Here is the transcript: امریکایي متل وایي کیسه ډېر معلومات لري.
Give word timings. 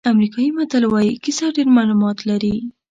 امریکایي 0.13 0.49
متل 0.57 0.83
وایي 0.87 1.11
کیسه 1.23 1.45
ډېر 1.55 1.67
معلومات 1.77 2.17
لري. 2.29 2.55